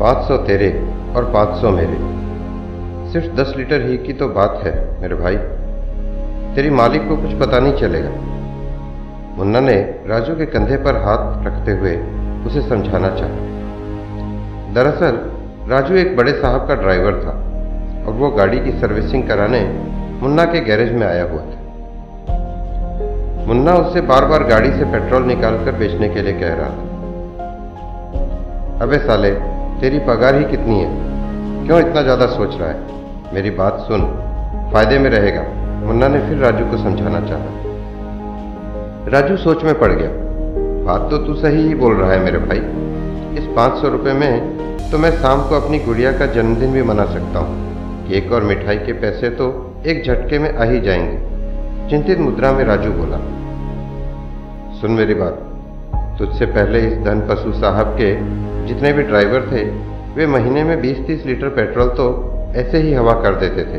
500 0.00 0.36
तेरे 0.36 0.88
और 1.16 1.24
500 1.24 1.70
मेरे। 1.70 2.18
सिर्फ़ 3.12 3.36
10 3.36 3.54
लीटर 3.56 3.82
ही 3.82 3.98
की 3.98 4.12
तो 4.12 4.28
बात 4.28 4.60
है, 4.64 5.00
मेरे 5.00 5.14
भाई। 5.14 5.36
तेरी 6.54 6.70
मालिक 6.70 7.08
को 7.08 7.16
कुछ 7.16 7.32
पता 7.32 7.60
नहीं 7.60 7.72
चलेगा। 7.72 8.10
मुन्ना 9.36 9.60
ने 9.60 9.74
राजू 10.06 10.34
के 10.34 10.46
कंधे 10.46 10.76
पर 10.76 10.96
हाथ 10.96 11.46
रखते 11.46 11.72
हुए 11.72 11.96
उसे 12.46 12.68
समझाना 12.68 13.08
चाहा। 13.08 13.32
दरअसल, 14.74 15.30
राजू 15.70 15.94
एक 15.94 16.16
बड़े 16.16 16.32
साहब 16.32 16.68
का 16.68 16.74
ड्राइवर 16.74 17.12
था 17.12 17.30
और 18.06 18.12
वो 18.12 18.30
गाड़ी 18.30 18.60
की 18.60 18.72
सर्विसिंग 18.72 19.28
कराने 19.28 19.60
मुन्ना 20.22 20.44
के 20.44 20.60
गैरेज 20.60 20.92
में 20.92 21.06
आया 21.06 21.22
हुआ 21.22 21.40
था। 21.40 21.58
मुन्ना 23.46 23.74
उससे 23.74 24.00
बार 24.00 24.24
बार 24.24 24.44
गाड़ी 24.44 24.72
से 24.72 24.84
पेट्रोल 24.84 25.22
निकालकर 25.22 25.72
बेचने 25.72 26.08
के 26.08 26.22
लिए 26.22 26.32
कह 26.32 26.54
रहा 26.54 26.68
था। 26.68 26.88
अबे 28.82 28.98
साले 28.98 29.57
तेरी 29.80 29.98
पगार 29.98 30.34
ही 30.34 30.44
कितनी 30.44 30.78
है? 30.80 30.86
क्यों 31.66 31.78
इतना 31.80 32.02
ज़्यादा 32.02 32.26
सोच 32.26 32.56
रहा 32.58 32.68
है? 32.68 33.34
मेरी 33.34 33.50
बात 33.50 33.78
सुन। 33.80 34.00
फ़ायदे 34.72 34.98
में 34.98 35.08
रहेगा। 35.10 35.42
मुन्ना 35.86 36.08
ने 36.08 36.18
फिर 36.18 36.38
राजू 36.38 36.64
को 36.64 36.76
समझाना 36.76 37.20
चाहा। 37.20 37.48
राजू 39.10 39.36
सोच 39.36 39.64
में 39.64 39.78
पड़ 39.78 39.92
गया। 39.92 40.10
बात 40.86 41.10
तो 41.10 41.18
तू 41.18 41.34
सही 41.34 41.66
ही 41.68 41.74
बोल 41.74 41.94
रहा 41.94 42.10
है 42.12 42.18
मेरे 42.18 42.38
भाई। 42.38 42.58
इस 43.38 43.46
पाँच 43.56 43.80
सौ 43.80 43.88
रुपये 43.88 44.12
में 44.12 44.90
तो 44.90 44.98
मैं 44.98 45.10
शाम 45.12 45.42
को 45.48 45.54
अपनी 45.54 45.78
गुड़िया 45.78 46.12
का 46.12 46.26
जन्मदिन 46.26 46.72
भी 46.72 46.82
मना 46.82 47.04
सकता 47.04 47.38
हूँ। 47.38 47.54
केक 48.08 48.32
और 48.32 48.42
मिठाई 48.42 48.78
के 48.78 48.92
पैसे 48.92 49.30
तो 49.30 49.48
एक 49.86 50.02
झटके 50.04 50.38
में 50.38 50.52
आ 50.52 50.64
ही 50.64 50.80
जाएँगे। 50.80 51.90
चिंतित 51.90 52.18
मुद्रा 52.18 52.52
में 52.52 52.64
राजू 52.64 52.90
बोला, 52.92 53.18
सुन 54.80 54.90
मेरी 54.90 55.14
बात। 55.14 55.44
तुझसे 56.18 56.46
पहले 56.46 56.78
इस 56.80 56.98
धन 56.98 57.20
पशु 57.30 57.52
साहब 57.52 57.96
के 58.00 58.12
जितने 58.68 58.92
भी 58.92 59.02
ड्राइवर 59.02 59.46
थे, 59.52 59.64
वे 60.14 60.26
महीने 60.26 60.64
में 60.64 60.80
20-30 60.82 61.26
लीटर 61.26 61.48
पेट्रोल 61.56 61.88
तो 61.88 62.06
ऐसे 62.56 62.78
ही 62.78 62.92
हवा 62.94 63.12
कर 63.22 63.34
देते 63.34 63.64
थे। 63.64 63.78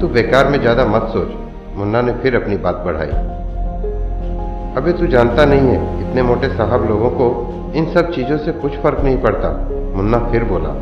तू 0.00 0.08
बेकार 0.08 0.48
में 0.48 0.58
ज़्यादा 0.60 0.84
मत 0.86 1.08
सोच, 1.12 1.28
मुन्ना 1.76 2.00
ने 2.02 2.12
फिर 2.12 2.36
अपनी 2.36 2.56
बात 2.56 2.82
बढ़ाई। 2.86 3.10
अबे 4.76 4.92
तू 4.92 5.06
जानता 5.06 5.44
नहीं 5.44 5.68
है, 5.68 5.80
इतने 6.00 6.22
मोटे 6.22 6.48
साहब 6.48 6.88
लोगों 6.88 7.10
को 7.10 7.26
इन 7.74 7.92
सब 7.94 8.12
चीज़ों 8.12 8.38
से 8.38 8.52
कुछ 8.54 8.76
फ़र्क 8.78 9.00
नहीं 9.04 9.18
पड़ता, 9.18 9.50
मुन्ना 9.96 10.18
फिर 10.30 10.44
बोला। 10.44 10.72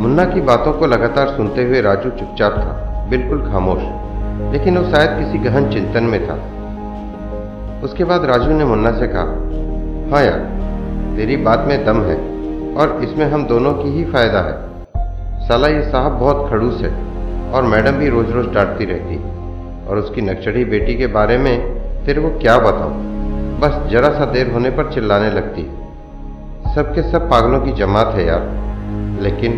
मुन्ना 0.00 0.24
की 0.24 0.40
बातों 0.42 0.72
को 0.72 0.86
लगातार 0.86 1.28
सुनते 1.28 1.64
हुए 1.64 1.80
राजू 1.80 2.10
चुपचाप 2.10 2.52
था, 2.54 3.06
बिल्कुल 3.10 3.42
खामोश, 3.42 3.82
लेकिन 4.52 4.78
वो 4.78 4.84
शायद 4.90 5.18
किसी 5.18 5.38
गहन 5.38 5.70
चिंतन 5.70 6.04
में 6.04 6.20
था। 6.26 6.38
उसके 7.84 8.04
बाद 8.04 8.24
राजू 8.24 8.52
ने 8.52 8.64
मुन्ना 8.64 8.90
से 8.92 9.06
कहा 9.06 9.22
हाँ 10.10 10.22
यार 10.24 10.59
तेरी 11.20 11.36
बात 11.36 11.64
में 11.68 11.84
दम 11.84 12.02
है 12.02 12.16
और 12.76 13.00
इसमें 13.04 13.30
हम 13.30 13.46
दोनों 13.46 13.72
की 13.74 13.88
ही 13.90 14.04
फ़ायदा 14.04 14.40
है। 14.40 14.84
साला 15.48 15.68
ये 15.68 15.82
साहब 15.82 16.12
बहुत 16.12 16.50
खड़ूस 16.50 16.82
है 16.82 16.90
और 17.52 17.62
मैडम 17.62 17.92
भी 17.92 18.08
रोज 18.08 18.30
रोज 18.30 18.46
डांटती 18.46 18.84
रहती 18.84 19.16
और 19.86 19.98
उसकी 19.98 20.20
नक्चढ़ी 20.20 20.64
बेटी 20.64 20.94
के 20.94 21.06
बारे 21.06 21.38
में 21.38 21.60
तेरे 22.06 22.20
को 22.20 22.28
क्या 22.30 22.58
बताऊँ? 22.58 22.94
बस 23.60 23.90
जरा 23.90 24.08
सा 24.08 24.24
देर 24.24 24.50
होने 24.50 24.70
पर 24.70 24.92
चिल्लाने 24.92 25.30
लगती 25.30 25.62
है। 25.62 25.74
सबके 26.74 27.02
सब 27.02 27.30
पागलों 27.30 27.60
की 27.60 27.72
जमात 27.72 28.14
है 28.14 28.26
यार। 28.26 28.42
लेकिन, 29.22 29.52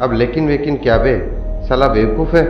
अब 0.00 0.12
लेकिन 0.12 0.46
वेकिन 0.46 0.76
क्या 0.76 0.98
बे? 0.98 1.40
साला 1.68 1.88
बेवकूफ़ 1.88 2.36
है। 2.36 2.44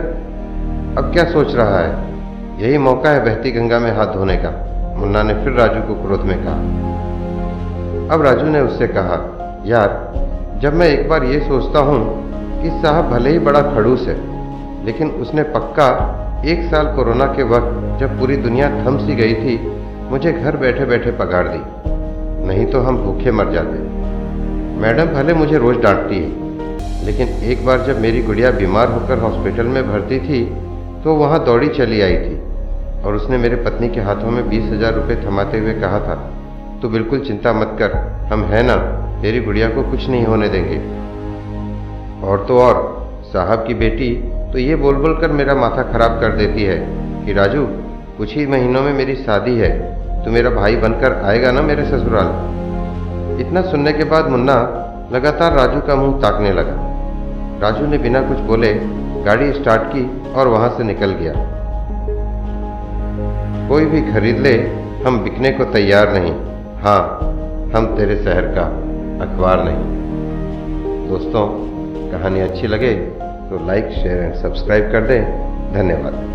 अब 0.95 1.09
क्या 1.13 1.23
सोच 1.23 1.55
रहा 1.55 1.79
है? 1.79 2.15
यही 2.61 2.77
मौका 2.77 3.09
है 3.09 3.25
बहती 3.25 3.51
गंगा 3.51 3.79
में 3.79 3.97
हाथ 3.97 4.07
धोने 4.07 4.37
का। 4.37 4.72
मुन्ना 4.93 5.23
ने 5.23 5.33
फिर 5.33 5.53
राजू 5.53 5.81
को 5.83 6.01
क्रोध 6.01 6.21
में 6.21 6.37
कहा। 6.37 8.13
अब 8.13 8.21
राजू 8.21 8.45
ने 8.47 8.59
उससे 8.61 8.87
कहा, 8.87 9.17
यार, 9.65 10.59
जब 10.61 10.73
मैं 10.73 10.87
एक 10.89 11.07
बार 11.09 11.23
ये 11.23 11.39
सोचता 11.39 11.79
हूँ 11.81 11.99
कि 12.61 12.69
साहब 12.81 13.09
भले 13.09 13.29
ही 13.29 13.39
बड़ा 13.41 13.61
खड़ूस 13.73 14.07
है, 14.07 14.17
लेकिन 14.85 15.09
उसने 15.21 15.43
पक्का 15.53 15.87
एक 16.45 16.63
साल 16.71 16.87
कोरोना 16.95 17.25
के 17.27 17.43
वक्त 17.49 17.99
जब 17.99 18.19
पूरी 18.19 18.37
दुनिया 18.37 18.69
थम 18.77 18.97
सी 18.97 19.15
गई 19.15 19.33
थी, 19.35 19.57
मुझे 20.11 20.31
घर 20.33 20.57
बैठे 20.57 20.85
बैठे 20.85 21.11
पगार 21.19 21.47
दी। 21.47 21.61
नहीं 22.47 22.65
तो 22.65 22.81
हम 22.81 22.97
भूखे 22.97 23.31
मर 23.31 23.51
जाते। 23.51 23.79
मैडम 24.81 25.13
भले 25.13 25.33
मुझे 25.33 25.57
रोज़ 25.57 25.77
डांटती 25.77 26.17
है, 26.17 27.05
लेकिन 27.05 27.27
एक 27.51 27.65
बार 27.65 27.81
जब 27.81 27.99
मेरी 28.01 28.21
गुड़िया 28.23 28.51
बीमार 28.51 28.91
होकर 28.91 29.19
हॉस्पिटल 29.19 29.67
में 29.67 29.83
भर्ती 29.87 30.19
थी 30.19 30.43
तो 31.03 31.15
वहाँ 31.15 31.43
दौड़ी 31.45 31.67
चली 31.69 32.01
आई 32.01 32.15
थी। 32.15 32.32
और 33.05 33.15
उसने 33.15 33.37
मेरे 33.37 33.55
पत्नी 33.55 33.89
के 33.89 34.01
हाथों 34.01 34.31
में 34.31 34.49
बीस 34.49 34.63
हज़ार 34.63 34.93
रुपये 34.93 35.15
थमाते 35.25 35.59
हुए 35.59 35.73
कहा 35.73 35.99
था 35.99 36.15
तो 36.81 36.89
बिल्कुल 36.89 37.19
चिंता 37.19 37.53
मत 37.53 37.75
कर, 37.79 37.93
हम 38.33 38.43
हैं 38.43 38.63
ना, 38.63 38.75
तेरी 39.21 39.39
गुड़िया 39.39 39.69
को 39.69 39.83
कुछ 39.91 40.07
नहीं 40.09 40.25
होने 40.25 40.49
देंगे। 40.49 40.77
और 42.27 42.45
तो 42.47 42.59
और, 42.59 42.81
साहब 43.23 43.65
की 43.67 43.73
बेटी 43.73 44.09
तो 44.53 44.59
ये 44.59 44.75
बोल 44.75 44.95
बोल 44.95 45.13
कर 45.21 45.31
मेरा 45.31 45.55
माथा 45.55 45.83
खराब 45.83 46.19
कर 46.21 46.35
देती 46.37 46.63
है 46.63 46.77
कि, 47.25 47.33
राजू, 47.33 47.65
कुछ 48.17 48.35
ही 48.35 48.45
महीनों 48.47 48.81
में 48.81 48.93
मेरी 48.93 49.15
शादी 49.15 49.57
है 49.57 49.71
तो 50.25 50.31
मेरा 50.31 50.49
भाई 50.49 50.75
बनकर 50.75 51.21
आएगा 51.23 51.51
ना 51.51 51.61
मेरे 51.61 51.85
ससुराल? 51.85 52.27
इतना 53.41 53.61
सुनने 53.61 53.93
के 53.93 54.03
बाद 54.03 54.29
मुन्ना 54.29 54.55
लगातार 55.13 55.53
राजू 55.53 55.79
का 55.79 55.95
मुँह 55.95 56.21
ताकने 56.21 56.51
लगा। 56.53 56.75
राजू 57.61 57.85
ने 57.87 57.97
बिना 57.97 58.21
कुछ 58.21 58.39
बोले 58.41 58.73
गाड़ी 59.25 59.51
स्टार्ट 59.53 59.81
की 59.87 60.05
और 60.33 60.47
वहाँ 60.47 60.69
से 60.77 60.83
निकल 60.83 61.11
गया। 61.11 61.33
कोई 63.69 63.85
भी 63.85 64.01
खरीद 64.11 64.37
ले, 64.37 64.53
हम 65.05 65.19
बिकने 65.23 65.51
को 65.51 65.65
तैयार 65.65 66.13
नहीं। 66.13 66.33
हाँ 66.81 67.01
हम 67.75 67.85
तेरे 67.97 68.15
शहर 68.23 68.47
का 68.55 68.65
अखबार 69.23 69.63
नहीं। 69.63 71.07
दोस्तों, 71.09 71.47
कहानी 72.11 72.39
अच्छी 72.39 72.67
लगे 72.67 72.93
तो 73.49 73.65
लाइक 73.67 73.89
शेयर 73.93 74.23
एंड 74.23 74.33
सब्सक्राइब 74.33 74.91
कर 74.91 75.07
दें। 75.07 75.23
धन्यवाद। 75.73 76.32